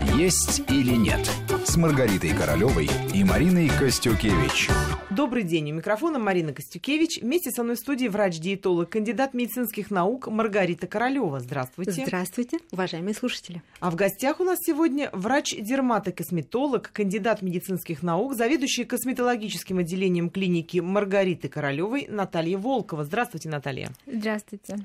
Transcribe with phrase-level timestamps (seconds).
[0.00, 1.30] «Есть или нет»
[1.64, 4.68] с Маргаритой Королевой и Мариной Костюкевич.
[5.10, 5.72] Добрый день.
[5.72, 7.20] У микрофона Марина Костюкевич.
[7.20, 11.40] Вместе со мной в студии врач-диетолог, кандидат медицинских наук Маргарита Королева.
[11.40, 12.04] Здравствуйте.
[12.06, 13.62] Здравствуйте, уважаемые слушатели.
[13.80, 21.48] А в гостях у нас сегодня врач-дерматокосметолог, кандидат медицинских наук, заведующий косметологическим отделением клиники Маргариты
[21.48, 23.04] Королевой Наталья Волкова.
[23.04, 23.90] Здравствуйте, Наталья.
[24.06, 24.76] Здравствуйте.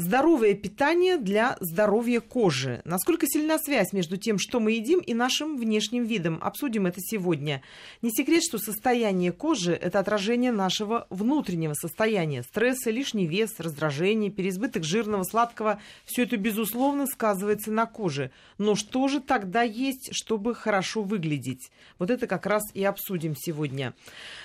[0.00, 2.82] Здоровое питание для здоровья кожи.
[2.84, 6.38] Насколько сильна связь между тем, что мы едим, и нашим внешним видом?
[6.40, 7.62] Обсудим это сегодня.
[8.00, 12.44] Не секрет, что состояние кожи– это отражение нашего внутреннего состояния.
[12.44, 18.30] Стресс, лишний вес, раздражение, переизбыток жирного, сладкого– все это, безусловно, сказывается на коже.
[18.56, 21.72] Но что же тогда есть, чтобы хорошо выглядеть?
[21.98, 23.94] Вот это как раз и обсудим сегодня.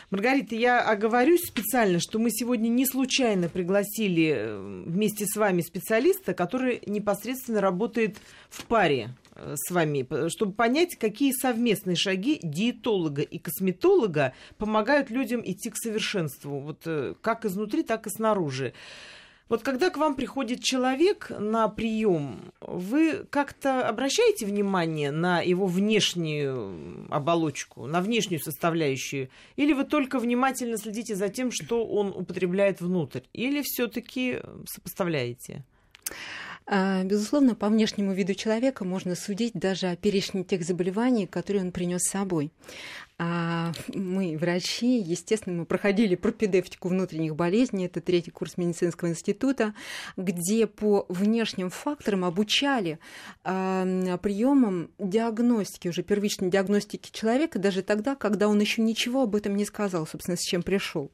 [0.09, 6.33] Маргарита, я оговорюсь специально, что мы сегодня не случайно пригласили э, вместе с вами специалиста,
[6.33, 8.17] который непосредственно работает
[8.49, 15.41] в паре э, с вами, чтобы понять, какие совместные шаги диетолога и косметолога помогают людям
[15.43, 18.73] идти к совершенству, вот э, как изнутри, так и снаружи.
[19.49, 27.07] Вот когда к вам приходит человек на прием, вы как-то обращаете внимание на его внешнюю
[27.09, 33.21] оболочку, на внешнюю составляющую, или вы только внимательно следите за тем, что он употребляет внутрь,
[33.33, 35.63] или все-таки сопоставляете?
[36.65, 41.71] А, безусловно, по внешнему виду человека можно судить даже о перечне тех заболеваний, которые он
[41.71, 42.51] принес с собой.
[43.25, 49.73] А мы, врачи, естественно, мы проходили пропедевтику внутренних болезней, это третий курс медицинского института,
[50.17, 52.99] где по внешним факторам обучали
[53.45, 59.55] э, приемам диагностики, уже первичной диагностики человека, даже тогда, когда он еще ничего об этом
[59.55, 61.09] не сказал, собственно, с чем пришел.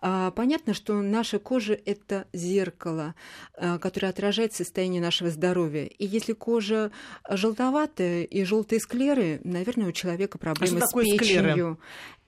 [0.00, 3.16] А, понятно, что наша кожа– это зеркало,
[3.54, 5.84] а, которое отражает состояние нашего здоровья.
[5.86, 6.92] И если кожа
[7.28, 11.78] желтоватая и желтые склеры, наверное, у человека проблемы а с печенью печенью.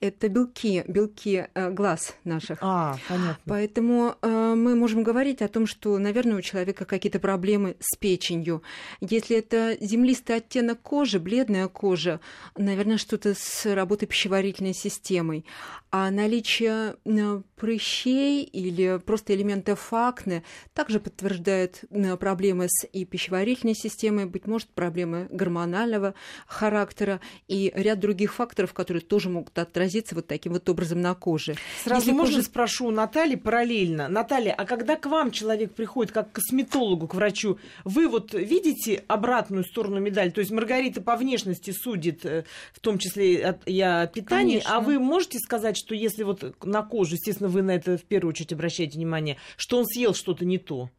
[0.05, 2.59] Это белки, белки э, глаз наших.
[2.61, 3.39] А, понятно.
[3.47, 8.63] Поэтому э, мы можем говорить о том, что, наверное, у человека какие-то проблемы с печенью.
[9.01, 12.21] Если это землистый оттенок кожи, бледная кожа,
[12.55, 15.47] наверное, что-то с работой пищеварительной системой.
[15.91, 20.43] А наличие э, прыщей или просто элементов акне
[20.75, 26.15] также подтверждает э, проблемы с и пищеварительной системой, быть может, проблемы гормонального
[26.47, 29.57] характера и ряд других факторов, которые тоже могут
[29.95, 31.57] отразиться вот таким вот образом на коже.
[31.83, 32.47] Сразу Если можно кожа...
[32.47, 34.09] спрошу Натальи параллельно.
[34.09, 39.05] Наталья, а когда к вам человек приходит как к косметологу, к врачу, вы вот видите
[39.07, 40.31] обратную сторону медали?
[40.31, 44.77] То есть Маргарита по внешности судит, э, в том числе и о питании, Конечно.
[44.77, 48.31] а вы можете сказать, что если вот на кожу, естественно, вы на это в первую
[48.31, 50.91] очередь обращаете внимание, что он съел что-то не то?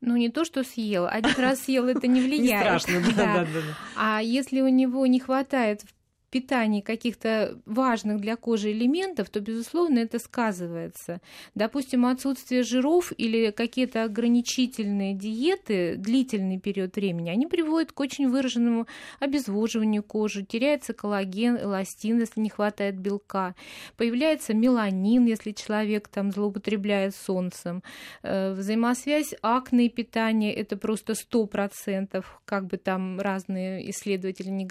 [0.00, 1.06] Ну, не то, что съел.
[1.06, 2.64] Один раз съел, это не влияет.
[2.64, 3.60] Не страшно, да, да, да.
[3.96, 5.82] А если у него не хватает
[6.30, 11.20] питании каких-то важных для кожи элементов, то, безусловно, это сказывается.
[11.54, 18.86] Допустим, отсутствие жиров или какие-то ограничительные диеты, длительный период времени, они приводят к очень выраженному
[19.18, 23.54] обезвоживанию кожи, теряется коллаген, эластин, если не хватает белка,
[23.96, 27.82] появляется меланин, если человек там злоупотребляет солнцем.
[28.22, 34.64] Э, взаимосвязь акне и питания– это просто 100%, как бы там разные исследователи не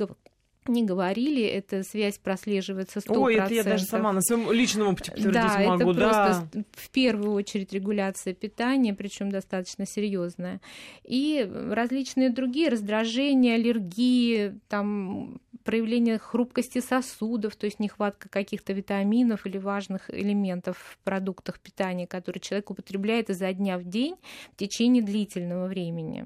[0.70, 3.18] не говорили, эта связь прослеживается 100%.
[3.18, 5.92] Ой, это я даже сама на своем личном опыте подтвердить да, могу.
[5.92, 10.62] Это да, просто в первую очередь регуляция питания, причем достаточно серьезная.
[11.04, 19.58] И различные другие раздражения, аллергии, там проявление хрупкости сосудов, то есть нехватка каких-то витаминов или
[19.58, 24.16] важных элементов в продуктах питания, которые человек употребляет изо дня в день
[24.54, 26.26] в течение длительного времени.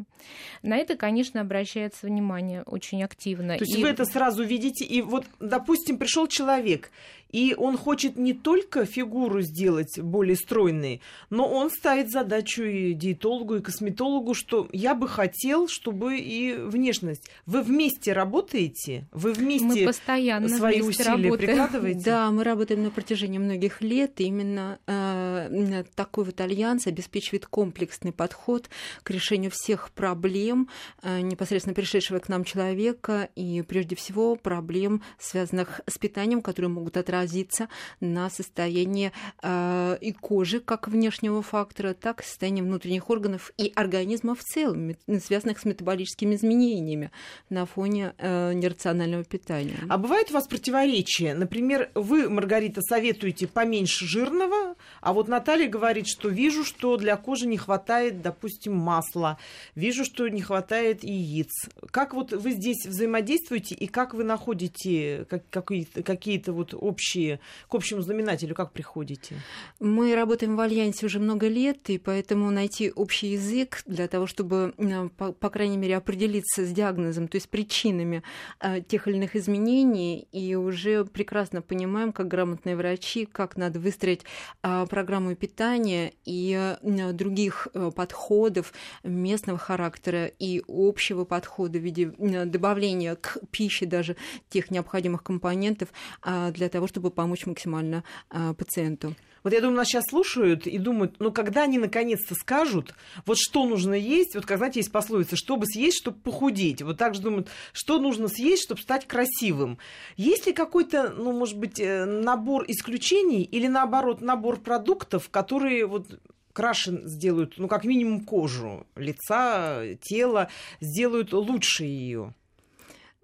[0.62, 3.58] На это, конечно, обращается внимание очень активно.
[3.58, 3.82] То есть и...
[3.82, 6.92] вы это сразу видите, и вот, допустим, пришел человек,
[7.34, 13.56] и он хочет не только фигуру сделать более стройной, но он ставит задачу и диетологу,
[13.56, 17.30] и косметологу, что я бы хотел, чтобы и внешность.
[17.48, 19.08] Вы вместе работаете?
[19.24, 21.38] Вы вместе мы постоянно свои вместе усилия работаем.
[21.38, 22.04] прикладываете?
[22.04, 24.20] Да, мы работаем на протяжении многих лет.
[24.20, 28.70] И именно э, такой вот альянс обеспечивает комплексный подход
[29.04, 30.70] к решению всех проблем
[31.02, 36.98] э, непосредственно пришедшего к нам человека и прежде всего проблем, связанных с питанием, которые могут
[36.98, 39.12] отразиться на состояние
[39.42, 44.96] э, и кожи как внешнего фактора, так и состояние внутренних органов и организма в целом,
[45.24, 47.12] связанных с метаболическими изменениями
[47.50, 49.80] на фоне э, нерационального рационального питания.
[49.90, 51.34] А бывает у вас противоречие?
[51.34, 57.48] Например, вы, Маргарита, советуете поменьше жирного, а вот Наталья говорит, что вижу, что для кожи
[57.48, 59.38] не хватает, допустим, масла,
[59.76, 61.52] вижу, что не хватает яиц.
[61.92, 67.40] Как вот вы здесь взаимодействуете и как вы находите какие-то, какие-то вот общие,
[67.70, 69.36] к общему знаменателю, как приходите?
[69.80, 74.74] Мы работаем в Альянсе уже много лет, и поэтому найти общий язык для того, чтобы,
[75.18, 78.24] по, по крайней мере, определиться с диагнозом, то есть причинами
[78.60, 84.22] э, тех иных изменений, и уже прекрасно понимаем, как грамотные врачи, как надо выстроить
[84.64, 88.74] э, программу питания и э, других э, подходов
[89.04, 94.16] местного характера и общего подхода в виде э, добавления к пище даже
[94.50, 95.90] тех необходимых компонентов
[96.26, 99.16] э, для того, чтобы помочь максимально э, пациенту.
[99.44, 102.96] Вот я думаю, нас сейчас слушают и думают, ну когда они наконец-то скажут,
[103.26, 106.82] вот что нужно есть, вот как, знаете, есть пословица, чтобы съесть, чтобы похудеть.
[106.82, 109.78] Вот так же думают, что нужно съесть, чтобы стать красивым.
[110.16, 116.20] Есть ли какой-то, ну, может быть, э, набор исключений или наоборот набор продуктов, которые вот
[116.54, 120.50] крашен сделают, ну, как минимум, кожу лица, тела,
[120.80, 122.34] сделают лучше ее?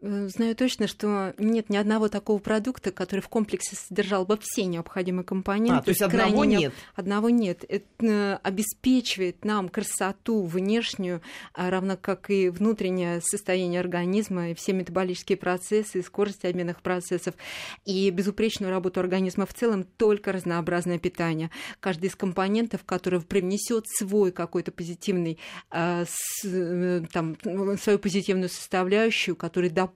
[0.02, 4.66] Э, знаю точно, что нет ни одного такого продукта, который в комплексе содержал бы все
[4.66, 5.80] необходимые компоненты.
[5.80, 6.60] А, то есть одного нет?
[6.60, 6.74] нет?
[6.96, 7.66] Одного нет.
[7.68, 11.22] Это э, обеспечивает нам красоту внешнюю,
[11.54, 17.36] а равно как и внутреннее состояние организма, и все метаболические процессы, и скорость обменных процессов,
[17.86, 21.52] и безупречную работу организма в целом только разнообразное питание.
[21.82, 25.40] Каждый из компонентов, который привнесет свой какой-то позитивный,
[25.72, 26.06] э,
[27.12, 27.38] там,
[27.82, 29.89] свою позитивную составляющую, который дополнит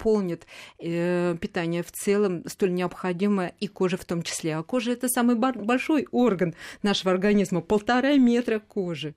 [0.80, 4.56] э, питание в целом, столь необходимое и коже в том числе.
[4.56, 9.16] А кожа это самый большой орган нашего организма, полтора метра кожи.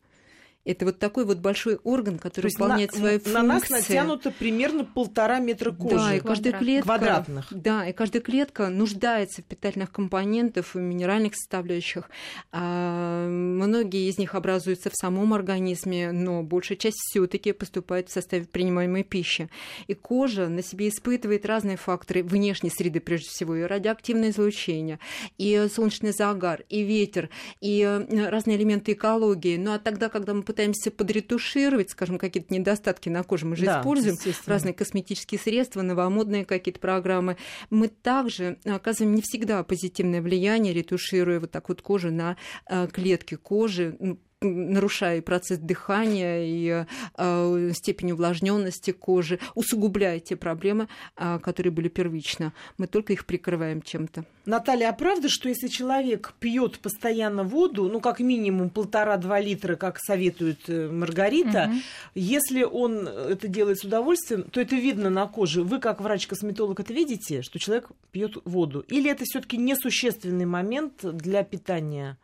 [0.67, 3.33] Это вот такой вот большой орган, который выполняет на, свои функции.
[3.33, 5.95] На нас натянуто примерно полтора метра кожи.
[5.95, 7.47] Да, и каждая клетка, квадратных.
[7.53, 12.11] Да, и каждая клетка нуждается в питательных компонентах и минеральных составляющих.
[12.51, 18.13] А, многие из них образуются в самом организме, но большая часть все таки поступает в
[18.13, 19.49] составе принимаемой пищи.
[19.87, 24.99] И кожа на себе испытывает разные факторы внешней среды, прежде всего, и радиоактивное излучение,
[25.39, 27.31] и солнечный загар, и ветер,
[27.61, 29.57] и э, разные элементы экологии.
[29.57, 33.81] Ну а тогда, когда мы пытаемся подретушировать, скажем, какие-то недостатки на коже, мы же да,
[33.81, 34.17] используем
[34.47, 37.37] разные косметические средства, новомодные какие-то программы,
[37.69, 42.39] мы также оказываем не всегда позитивное влияние, ретушируя вот так вот кожу на
[42.71, 46.85] э, клетки кожи, ну, нарушая процесс дыхания и
[47.17, 52.53] э, степень увлажненности кожи, усугубляя те проблемы, э, которые были первично.
[52.77, 54.27] Мы только их прикрываем чем-то.
[54.45, 59.99] Наталья, а правда, что если человек пьет постоянно воду, ну, как минимум полтора-два литра, как
[59.99, 61.81] советует э, Маргарита, угу.
[62.15, 65.63] если он это делает с удовольствием, то это видно на коже.
[65.63, 68.85] Вы, как врач-косметолог, это видите, что человек пьет воду?
[68.89, 72.19] Или это все-таки несущественный момент для питания?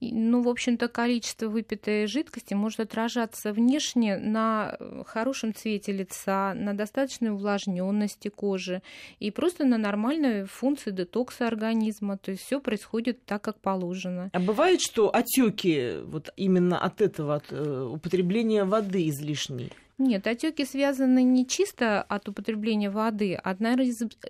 [0.00, 6.74] Ну, в общем-то, количество выпитой жидкости может отражаться внешне на э, хорошем цвете лица, на
[6.74, 8.82] достаточной увлажненности кожи
[9.18, 12.16] и просто на нормальной функции детокса организма.
[12.16, 14.30] То есть все происходит так, как положено.
[14.32, 19.72] А бывает, что отеки вот именно от этого, от э, употребления воды излишней?
[19.98, 23.56] Нет, отеки связаны не чисто от употребления воды, а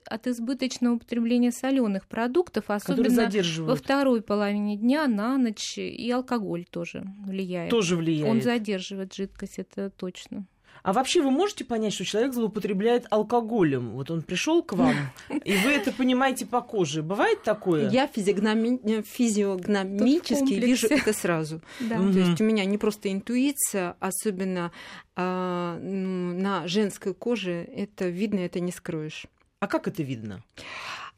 [0.07, 7.05] от избыточного употребления соленых продуктов, особенно во второй половине дня, на ночь, и алкоголь тоже
[7.27, 7.71] влияет.
[7.71, 8.31] Тоже влияет.
[8.31, 10.47] Он задерживает жидкость, это точно.
[10.83, 13.91] А вообще вы можете понять, что человек злоупотребляет алкоголем?
[13.91, 14.95] Вот он пришел к вам,
[15.31, 17.03] и вы это понимаете по коже.
[17.03, 17.91] Бывает такое?
[17.91, 19.03] Я физиогноми...
[19.03, 21.61] физиогномически вижу это сразу.
[21.81, 21.97] Да.
[21.97, 24.73] То есть у меня не просто интуиция, особенно
[25.17, 29.27] а, на женской коже, это видно, это не скроешь.
[29.61, 30.43] А как это видно?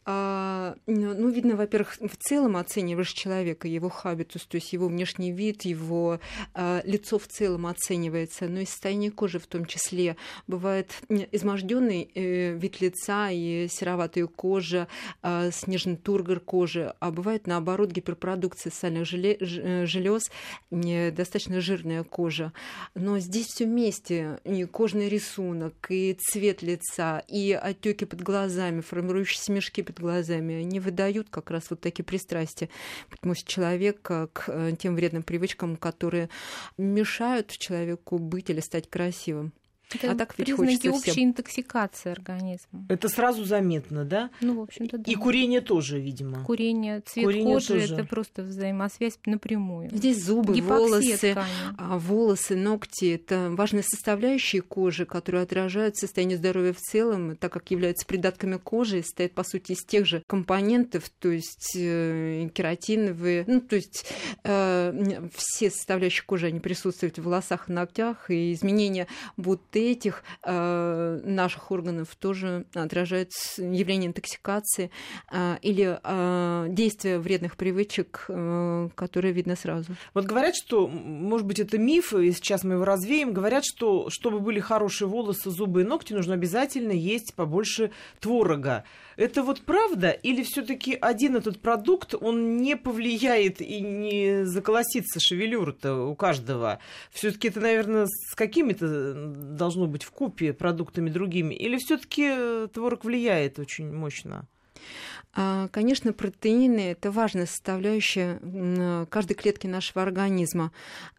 [0.06, 5.62] А, ну, видно, во-первых, в целом оцениваешь человека, его хабитус, то есть его внешний вид,
[5.62, 6.20] его
[6.54, 10.16] а, лицо в целом оценивается, но и состояние кожи в том числе.
[10.46, 14.88] Бывает изможденный э, вид лица и сероватая кожа,
[15.22, 20.30] а, снежный тургор кожи, а бывает наоборот гиперпродукция сальных э, желез,
[20.70, 22.52] достаточно жирная кожа.
[22.94, 29.52] Но здесь все вместе, и кожный рисунок, и цвет лица, и отеки под глазами, формирующиеся
[29.52, 32.68] мешки под глазами, они выдают как раз вот такие пристрастия.
[33.08, 36.28] Потому что человек к э, тем вредным привычкам, которые
[36.78, 39.52] мешают человеку быть или стать красивым.
[39.94, 41.24] Это а так признаки общей всем...
[41.30, 42.86] интоксикации организма.
[42.88, 44.30] Это сразу заметно, да?
[44.40, 45.10] Ну, в общем-то, да.
[45.10, 46.44] И курение тоже, видимо.
[46.44, 47.94] Курение, цвет курение кожи тоже.
[47.94, 49.90] это просто взаимосвязь напрямую.
[49.90, 51.36] Здесь зубы, Гипоксия волосы,
[51.78, 57.70] а, волосы, ногти это важные составляющие кожи, которые отражают состояние здоровья в целом, так как
[57.70, 63.60] являются придатками кожи, стоят по сути из тех же компонентов, то есть э, кератиновые, ну
[63.60, 64.06] то есть
[64.44, 69.06] э, все составляющие кожи они присутствуют в волосах и ногтях, и изменения
[69.36, 74.90] вот этих э, наших органов тоже отражает явление интоксикации
[75.30, 79.96] э, или э, действия вредных привычек, э, которые видно сразу.
[80.14, 84.40] Вот говорят, что, может быть, это миф, и сейчас мы его развеем, говорят, что чтобы
[84.40, 88.84] были хорошие волосы, зубы и ногти, нужно обязательно есть побольше творога.
[89.16, 90.10] Это вот правда?
[90.10, 96.78] Или все-таки один этот продукт, он не повлияет и не заколосится шевелюра-то у каждого?
[97.10, 101.54] Все-таки это, наверное, с какими-то должно быть в купе продуктами другими?
[101.54, 104.46] Или все-таки творог влияет очень мощно?
[105.32, 108.40] А, конечно, протеины– это важная составляющая
[109.10, 110.72] каждой клетки нашего организма.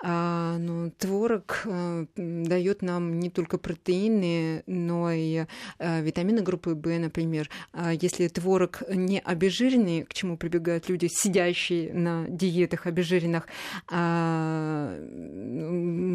[0.03, 5.45] А, но творог э, дает нам не только протеины, но и
[5.79, 7.49] витамины группы В, например.
[7.71, 13.47] А если творог не обезжиренный, к чему прибегают люди, сидящие на диетах обезжиренных,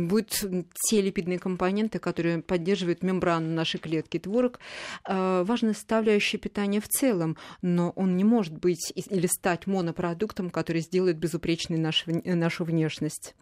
[0.06, 0.44] будут
[0.88, 4.18] те липидные компоненты, которые поддерживают мембрану нашей клетки.
[4.18, 4.60] Творог–
[5.08, 11.18] важная составляющая питания в целом, но он не может быть или стать монопродуктом, который сделает
[11.18, 13.34] безупречной нашу, нашу внешность.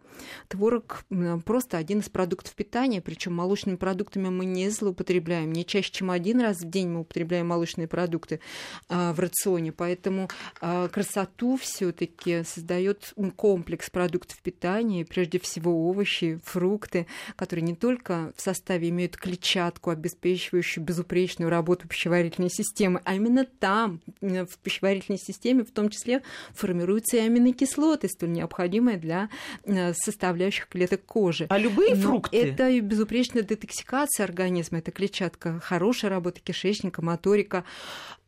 [0.48, 1.04] Творог
[1.44, 5.52] просто один из продуктов питания, причем молочными продуктами мы не злоупотребляем.
[5.52, 8.40] Не чаще, чем один раз в день мы употребляем молочные продукты
[8.88, 9.72] а, в рационе.
[9.72, 10.28] Поэтому
[10.60, 18.40] а, красоту все-таки создает комплекс продуктов питания, прежде всего овощи, фрукты, которые не только в
[18.40, 24.00] составе имеют клетчатку, обеспечивающую безупречную работу пищеварительной системы, а именно там,
[24.42, 26.22] в пищеварительной системе, в том числе
[26.52, 29.28] формируются и аминокислоты, столь необходимые для
[29.64, 31.46] э, составляющих клеток кожи.
[31.48, 32.36] А любые Но фрукты?
[32.36, 37.64] Это и безупречная детоксикация организма, это клетчатка, хорошая работа кишечника, моторика.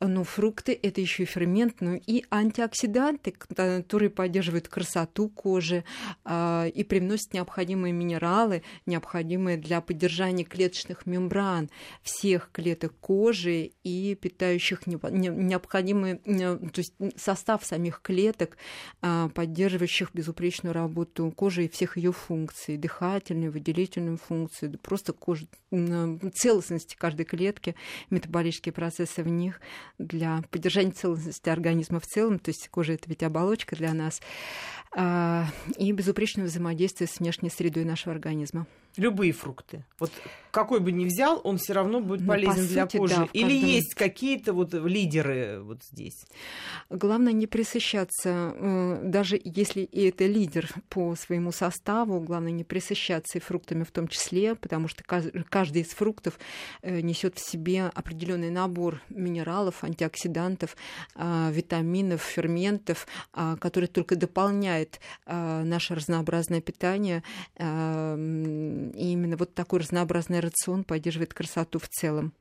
[0.00, 5.84] Но фрукты– это еще и фермент, ну и антиоксиданты, которые поддерживают красоту кожи
[6.24, 11.70] э, и привносят необходимые минералы, необходимые для поддержания клеточных мембран
[12.02, 18.58] всех клеток кожи и питающих необходимые, то есть состав самих клеток,
[19.00, 25.46] э, поддерживающих безупречную работу кожи и всех ее функций, дыхательную, выделительную функцию, просто кожу,
[26.34, 27.74] целостности каждой клетки,
[28.10, 29.60] метаболические процессы в них
[29.98, 34.20] для поддержания целостности организма в целом, то есть кожа это ведь оболочка для нас,
[34.94, 38.66] а, и безупречное взаимодействие с внешней средой нашего организма.
[38.96, 39.84] Любые фрукты.
[39.98, 40.10] Вот
[40.56, 43.14] какой бы ни взял, он все равно будет ну, полезен сути, для кожи.
[43.14, 43.68] Да, Или каждом...
[43.68, 46.24] есть какие-то вот лидеры вот здесь?
[46.88, 53.36] Главное не присыщаться, э, даже если и это лидер по своему составу, главное не присыщаться
[53.36, 56.38] и фруктами в том числе, потому что каждый из фруктов
[56.80, 60.74] э, несет в себе определенный набор минералов, антиоксидантов,
[61.14, 63.06] а, витаминов, ферментов,
[63.60, 67.22] которые только дополняют наше разнообразное питание.
[68.90, 72.32] И именно вот такой разнообразный рацион поддерживает красоту в целом.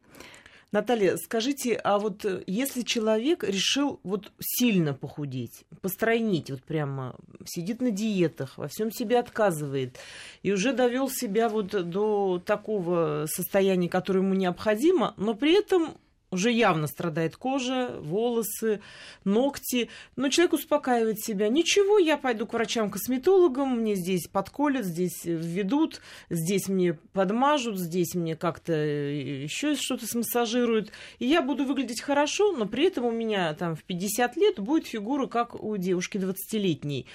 [0.72, 7.82] Наталья, скажите, а вот э, если человек решил вот сильно похудеть, постройнить, вот прямо сидит
[7.82, 9.98] на диетах, во всем себе отказывает,
[10.44, 15.98] и уже довел себя вот до такого состояния, которое ему необходимо, но при этом
[16.32, 18.82] уже явно страдает кожа, волосы,
[19.24, 19.89] ногти.
[20.15, 21.48] Но человек успокаивает себя.
[21.50, 28.36] Ничего, я пойду к врачам-косметологам, мне здесь подколят, здесь введут, здесь мне подмажут, здесь мне
[28.36, 30.91] как-то еще что-то смассажируют.
[31.20, 34.88] И я буду выглядеть хорошо, но при этом у меня там в 50 лет будет
[34.88, 37.05] фигура, как у девушки 20-летней.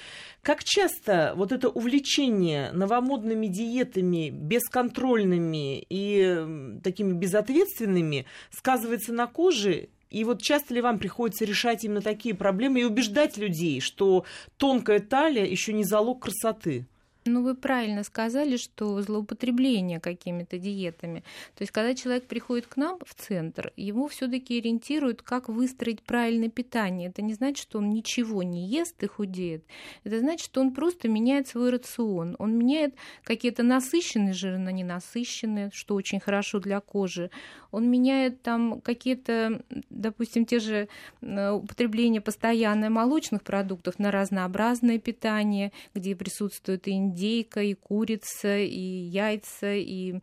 [0.43, 10.25] Как часто вот это увлечение новомодными диетами, бесконтрольными и такими безответственными сказывается на коже и
[10.25, 14.25] вот часто ли вам приходится решать именно такие проблемы и убеждать людей, что
[14.57, 16.87] тонкая талия еще не залог красоты?
[17.31, 21.21] Ну, вы правильно сказали, что злоупотребление какими-то диетами.
[21.55, 26.49] То есть, когда человек приходит к нам в центр, ему все-таки ориентируют, как выстроить правильное
[26.49, 27.09] питание.
[27.09, 29.65] Это не значит, что он ничего не ест и худеет.
[30.03, 32.35] Это значит, что он просто меняет свой рацион.
[32.41, 37.31] Он меняет какие-то насыщенные жиры на ненасыщенные, что очень хорошо для кожи.
[37.71, 40.89] Он меняет там какие-то, допустим, те же
[41.21, 48.79] э, употребление постоянное молочных продуктов на разнообразное питание, где присутствует и индейка, и курица, и
[48.79, 50.21] яйца, и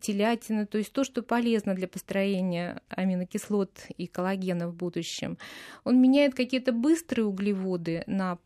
[0.00, 5.38] телятина, то есть то, что полезно для построения аминокислот и коллагена в будущем.
[5.84, 8.38] Он меняет какие-то быстрые углеводы на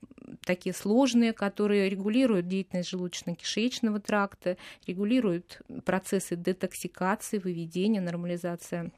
[0.44, 8.92] такие сложные, которые регулируют деятельность желудочно-кишечного тракта, регулируют процессы детоксикации, выведения, нормализация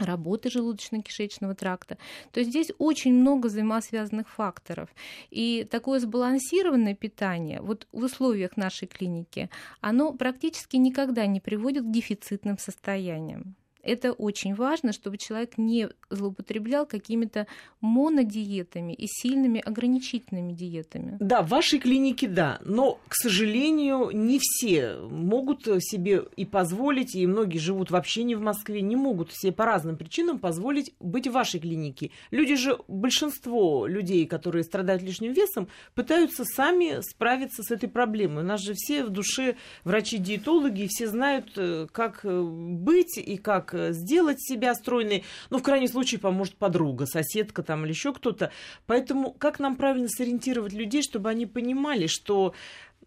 [0.00, 1.98] работы желудочно-кишечного тракта.
[2.32, 4.88] То есть здесь очень много взаимосвязанных факторов.
[5.30, 11.90] И такое сбалансированное питание вот в условиях нашей клиники, оно практически никогда не приводит к
[11.90, 13.56] дефицитным состояниям.
[13.82, 17.46] Это очень важно, чтобы человек не злоупотреблял какими-то
[17.80, 21.16] монодиетами и сильными ограничительными диетами.
[21.20, 27.26] Да, в вашей клинике да, но, к сожалению, не все могут себе и позволить, и
[27.26, 31.32] многие живут вообще не в Москве, не могут себе по разным причинам позволить быть в
[31.32, 32.10] вашей клинике.
[32.30, 38.42] Люди же, большинство людей, которые страдают лишним весом, пытаются сами справиться с этой проблемой.
[38.42, 43.69] У нас же все в душе врачи-диетологи, все знают, э, как э, быть и как
[43.74, 45.24] Э, сделать себя стройной.
[45.50, 48.50] Ну, в крайнем случае, поможет подруга, соседка там или еще кто-то.
[48.86, 52.54] Поэтому как нам правильно сориентировать людей, чтобы они понимали, что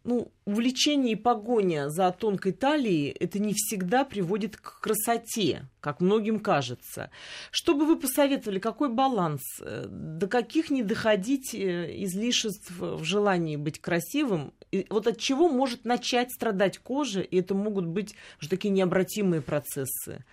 [0.04, 6.40] ну, увлечение и погоня за тонкой талией это не всегда приводит к красоте, как многим
[6.40, 7.10] кажется.
[7.52, 13.56] Что бы вы посоветовали, какой баланс, э, до каких не доходить э, излишеств в желании
[13.56, 18.50] быть красивым, и вот от чего может начать страдать кожа, и это могут быть уже
[18.50, 20.26] такие необратимые процессы?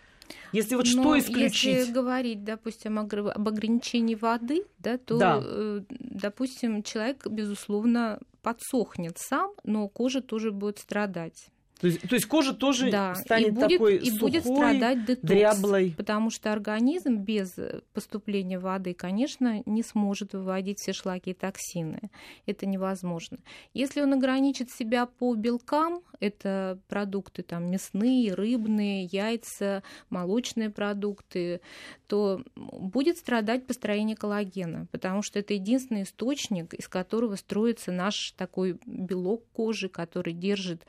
[0.53, 1.77] Если вот что исключить?
[1.77, 5.41] Если говорить, допустим, об ограничении воды, да, то, да.
[5.43, 11.51] Э, допустим, человек, безусловно, подсохнет сам, но кожа тоже будет страдать.
[11.81, 15.27] То есть, то есть кожа тоже да, станет и будет, такой и будет страдать детокс,
[15.27, 15.95] дряблой.
[15.97, 17.55] Потому что организм без
[17.95, 22.11] поступления воды, конечно, не сможет выводить все шлаки и токсины.
[22.45, 23.39] Это невозможно.
[23.73, 31.63] Если он ограничит себя по белкам, это продукты там мясные, рыбные, яйца, молочные продукты,
[32.07, 38.79] то будет страдать построение коллагена, потому что это единственный источник, из которого строится наш такой
[38.85, 40.85] белок кожи, который держит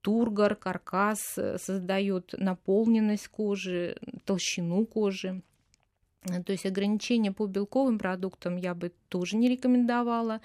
[0.00, 5.42] тургор, каркас, э, создает наполненность кожи, толщину кожи.
[6.22, 10.40] То есть ограничения по белковым продуктам я бы тоже не рекомендовала.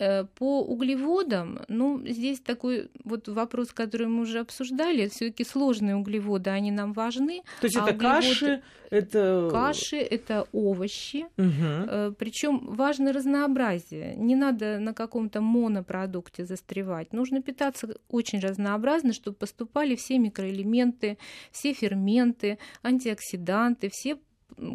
[0.00, 6.48] Э, по углеводам, ну, здесь такой вот вопрос, который мы уже обсуждали, все-таки сложные углеводы,
[6.48, 7.42] они нам важны.
[7.60, 8.16] То есть а это углеводы...
[8.16, 11.26] каши, это каши, это овощи.
[11.36, 12.14] Угу.
[12.18, 14.16] Причем важно разнообразие.
[14.16, 17.12] Не надо на каком-то монопродукте застревать.
[17.12, 21.18] Нужно питаться очень разнообразно, чтобы поступали все микроэлементы,
[21.52, 24.16] все ферменты, антиоксиданты, все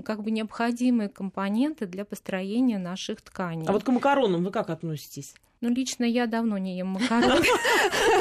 [0.04, 3.67] как бы необходимые компоненты для построения наших тканей.
[3.67, 5.36] А вот к макаронам вы как относитесь?
[5.65, 7.43] Ну, лично я давно не ем макароны.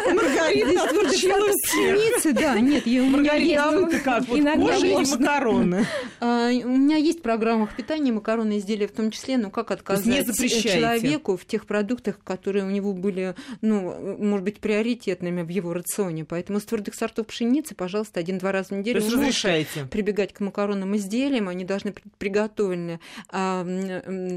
[0.14, 4.26] Маргарита пшеницы, да, нет, я Маргарита, а вы как?
[4.28, 5.86] Вот кожа и макароны.
[6.20, 10.26] А, у меня есть в программах питания макаронные изделия в том числе, но как отказать
[10.26, 16.24] человеку в тех продуктах, которые у него были, ну, может быть, приоритетными в его рационе.
[16.24, 20.96] Поэтому с твердых сортов пшеницы, пожалуйста, один-два раза в неделю вы можете прибегать к макаронным
[20.96, 21.48] изделиям.
[21.48, 23.66] Они должны быть приготовлены а,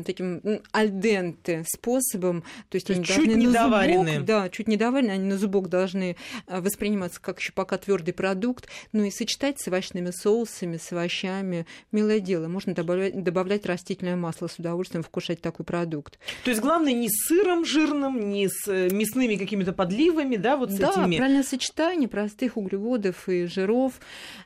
[0.06, 0.41] таким
[0.74, 4.16] альденте способом, то есть чуть недоваренные.
[4.16, 6.16] Зубок, да, чуть недоварены, они на зубок должны
[6.48, 11.66] а, восприниматься как еще пока твердый продукт, ну и сочетать с овощными соусами, с овощами.
[11.92, 16.20] Милое дело, можно добавлять, добавлять растительное масло с удовольствием вкушать такой продукт.
[16.44, 20.72] То есть главное не с сыром жирным, не с э, мясными какими-то подливами, да, вот
[20.72, 21.12] с да, этими.
[21.12, 23.94] Да, правильное сочетание простых углеводов и жиров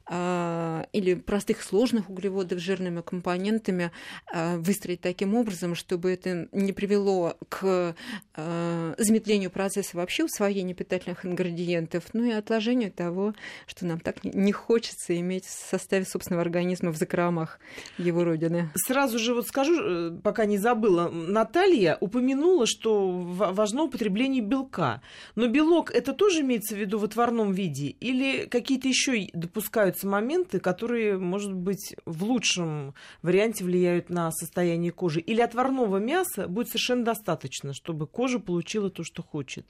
[0.06, 3.92] а, или простых сложных углеводов с жирными компонентами
[4.32, 7.94] а, выстроить таким образом, чтобы это не привело к э,
[8.36, 13.34] замедлению процесса вообще усвоения питательных ингредиентов, ну и отложению того,
[13.67, 17.60] что нам так не хочется иметь в составе собственного организма в закромах
[17.98, 18.70] его родины.
[18.76, 25.02] Сразу же вот скажу, э, пока не забыла, Наталья упомянула, что важно употребление белка.
[25.36, 27.88] Но белок это тоже имеется в виду в отварном виде?
[27.88, 35.20] Или какие-то еще допускаются моменты, которые, может быть, в лучшем варианте влияют на состояние кожи?
[35.20, 39.66] Или отварного мяса будет совершенно достаточно, чтобы кожа кожа получила то, что хочет.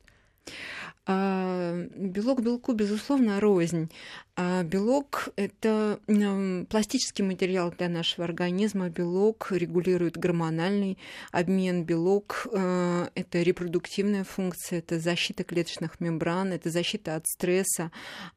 [1.08, 3.90] А, белок белку, безусловно, рознь.
[4.38, 6.00] А белок– это
[6.70, 8.90] пластический материал для нашего организма.
[8.90, 10.98] Белок регулирует гормональный
[11.32, 11.84] обмен.
[11.84, 17.92] Белок э,– это репродуктивная функция, это защита клеточных мембран, это защита от стресса.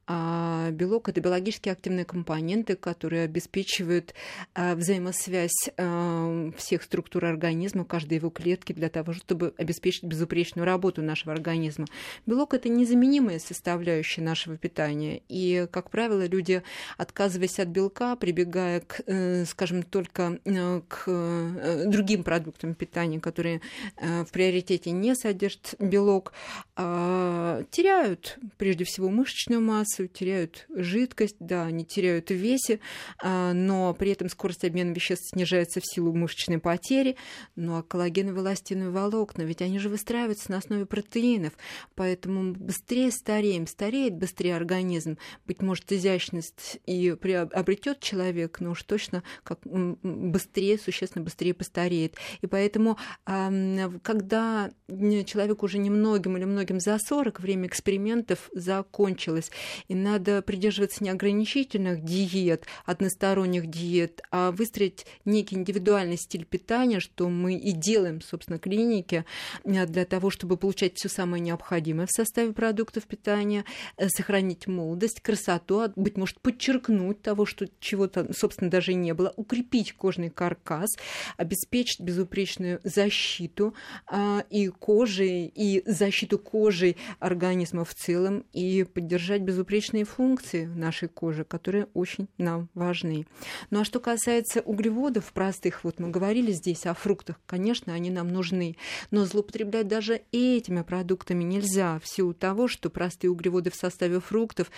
[0.05, 4.13] А белок– это биологически активные компоненты, которые обеспечивают
[4.53, 11.01] а, взаимосвязь э, всех структур организма, каждой его клетки для того, чтобы обеспечить безупречную работу
[11.01, 11.85] нашего организма.
[12.25, 15.21] Белок– это незаменимая составляющая нашего питания.
[15.29, 16.63] И, как правило, люди,
[16.97, 23.61] отказываясь от белка, прибегая к, э, скажем, только э, к э, другим продуктам питания, которые
[23.97, 26.33] в приоритете не содержат белок,
[26.75, 32.79] а, теряют прежде всего мышечную массу, теряют жидкость, да, они теряют в весе,
[33.21, 37.15] а, но при этом скорость обмена веществ снижается в силу мышечной потери.
[37.55, 41.53] Ну а коллагеновые эластиновые волокна, ведь они же выстраиваются на основе протеинов,
[41.95, 45.17] поэтому быстрее стареем, стареет быстрее организм.
[45.45, 52.15] Быть может, изящность и обретет человек, но уж точно как быстрее, существенно быстрее постареет.
[52.41, 59.51] И поэтому, когда человек уже немногим или многим за 40, время экспериментов закончилось,
[59.87, 67.29] и надо придерживаться не ограничительных диет, односторонних диет, а выстроить некий индивидуальный стиль питания, что
[67.29, 69.25] мы и делаем, собственно, клинике,
[69.63, 73.65] э, для того, чтобы получать все самое необходимое в составе продуктов питания,
[73.97, 79.93] э, сохранить молодость, красоту, быть может, подчеркнуть того, что чего-то, собственно, даже не было, укрепить
[79.93, 80.89] кожный каркас,
[81.37, 83.73] обеспечить безупречную защиту
[84.07, 91.43] а, и кожи, и защиту кожи организма в целом, и поддержать безупречные функции нашей кожи,
[91.43, 93.27] которые очень нам важны.
[93.69, 98.29] Ну а что касается углеводов простых, вот мы говорили здесь о фруктах, конечно, они нам
[98.29, 98.77] нужны,
[99.11, 104.71] но злоупотреблять даже этими продуктами нельзя в силу того, что простые углеводы в составе фруктов,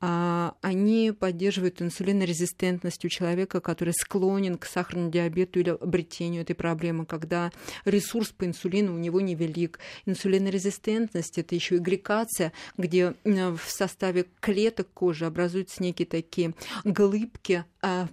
[0.00, 7.06] а, они поддерживают инсулинорезистентность у человека, который склонен к сахарному диабету или обретению этой проблемы,
[7.06, 7.50] когда
[7.84, 9.78] ресурс по инсулину у него невелик.
[10.04, 17.64] Инсулинорезистентность– это еще и гликация, где в составе клеток кожи образуются некие такие глыбки,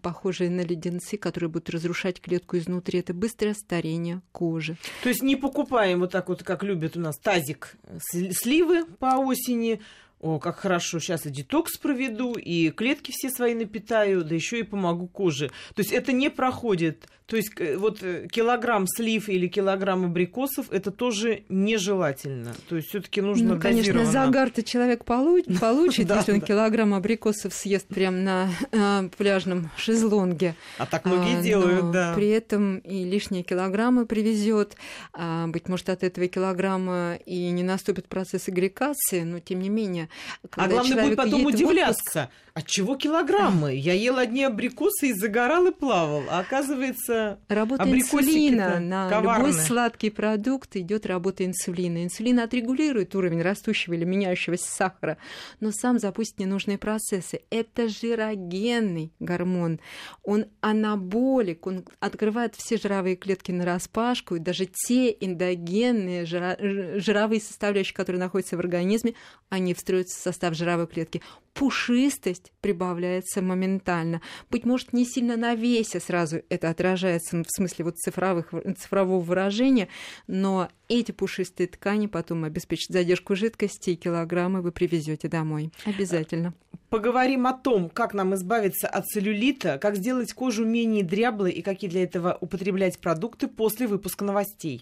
[0.02, 3.00] похожие на леденцы, которые будут разрушать клетку изнутри.
[3.00, 4.78] Это быстрое старение кожи.
[5.04, 7.76] То есть не покупаем вот так вот, как любят у нас, тазик
[8.12, 9.82] сливы по осени,
[10.24, 14.64] о, как хорошо, сейчас и детокс проведу, и клетки все свои напитаю, да еще и
[14.64, 15.50] помогу коже.
[15.76, 20.72] То есть это не проходит то есть э, вот э, килограмм слив или килограмм абрикосов
[20.72, 22.54] это тоже нежелательно.
[22.68, 27.88] То есть все-таки нужно ну, Конечно, загар-то человек получит, получит если он килограмм абрикосов съест
[27.88, 30.56] прямо на э, пляжном шезлонге.
[30.78, 32.14] А так многие а, делают, да.
[32.14, 34.76] При этом и лишние килограммы привезет.
[35.14, 40.10] А, быть может, от этого килограмма и не наступит процесс агрегации, но тем не менее.
[40.56, 43.76] А главное будет потом удивляться, от чего килограммы?
[43.76, 46.23] Я ел одни абрикосы и загорал и плавал.
[46.30, 49.47] А оказывается, работа инсулина на коварны.
[49.47, 52.04] любой сладкий продукт идет работа инсулина.
[52.04, 55.17] Инсулин отрегулирует уровень растущего или меняющегося сахара,
[55.62, 57.41] но сам запустит ненужные процессы.
[57.49, 59.80] Это жирогенный гормон.
[60.21, 67.95] Он анаболик, он открывает все жировые клетки на распашку, и даже те эндогенные жировые составляющие,
[67.95, 69.15] которые находятся в организме,
[69.49, 71.21] они встроятся в состав жировой клетки
[71.53, 74.21] пушистость прибавляется моментально.
[74.49, 79.88] Быть может, не сильно на весе сразу это отражается в смысле вот цифровых, цифрового выражения,
[80.27, 85.71] но эти пушистые ткани потом обеспечат задержку жидкости, и килограммы вы привезете домой.
[85.86, 86.53] Обязательно.
[86.89, 91.89] Поговорим о том, как нам избавиться от целлюлита, как сделать кожу менее дряблой и какие
[91.89, 94.82] для этого употреблять продукты после выпуска новостей.